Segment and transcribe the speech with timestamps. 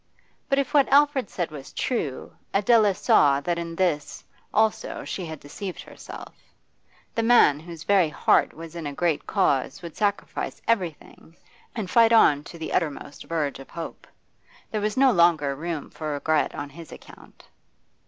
[0.49, 5.39] But if what Alfred said was true, Adela saw that in this also she had
[5.39, 6.33] deceived herself:
[7.13, 11.37] the man whose very heart was in a great cause would sacrifice everything,
[11.75, 14.07] and fight on to the uttermost verge of hope.
[14.71, 17.47] There was no longer room for regret on his account.